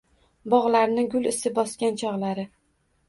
Bog’larni 0.53 1.03
gul 1.13 1.29
isi 1.33 1.53
bosgan 1.59 2.01
chog’lari 2.03 2.51